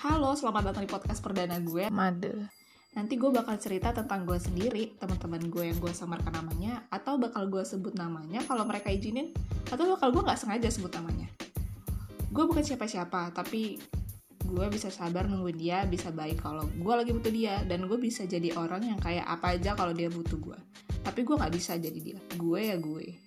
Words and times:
Halo, 0.00 0.32
selamat 0.32 0.72
datang 0.72 0.88
di 0.88 0.90
podcast 0.96 1.20
perdana 1.20 1.60
gue. 1.60 1.92
Made. 1.92 2.32
Nanti 2.96 3.20
gue 3.20 3.28
bakal 3.28 3.60
cerita 3.60 3.92
tentang 3.92 4.24
gue 4.24 4.40
sendiri, 4.40 4.96
teman-teman 4.96 5.52
gue 5.52 5.68
yang 5.68 5.76
gue 5.76 5.92
samarkan 5.92 6.40
namanya, 6.40 6.88
atau 6.88 7.20
bakal 7.20 7.52
gue 7.52 7.60
sebut 7.68 7.92
namanya 7.92 8.40
kalau 8.48 8.64
mereka 8.64 8.88
izinin, 8.88 9.28
atau 9.68 9.92
bakal 9.92 10.08
gue 10.08 10.24
nggak 10.24 10.40
sengaja 10.40 10.72
sebut 10.72 10.88
namanya. 10.96 11.28
Gue 12.32 12.48
bukan 12.48 12.64
siapa-siapa, 12.64 13.36
tapi 13.36 13.76
gue 14.40 14.66
bisa 14.72 14.88
sabar 14.88 15.28
nungguin 15.28 15.60
dia, 15.60 15.84
bisa 15.84 16.08
baik 16.08 16.40
kalau 16.40 16.64
gue 16.64 16.94
lagi 16.96 17.12
butuh 17.12 17.32
dia, 17.36 17.60
dan 17.68 17.84
gue 17.84 18.00
bisa 18.00 18.24
jadi 18.24 18.56
orang 18.56 18.88
yang 18.88 18.96
kayak 19.04 19.28
apa 19.28 19.60
aja 19.60 19.76
kalau 19.76 19.92
dia 19.92 20.08
butuh 20.08 20.40
gue. 20.40 20.56
Tapi 21.04 21.28
gue 21.28 21.36
nggak 21.36 21.52
bisa 21.52 21.76
jadi 21.76 22.00
dia. 22.00 22.16
Gue 22.40 22.72
ya 22.72 22.80
gue. 22.80 23.20